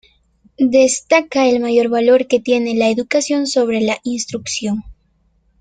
[0.57, 4.81] Destaca el mayor valor que tiene la educación sobre la instrucción.